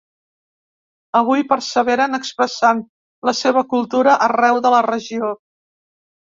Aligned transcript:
Avui 1.19 1.43
perseveren 1.51 2.19
expressant 2.19 2.81
la 3.31 3.35
seva 3.41 3.63
cultura 3.75 4.17
arreu 4.29 4.59
de 4.69 4.73
la 4.77 4.81
regió. 4.89 5.31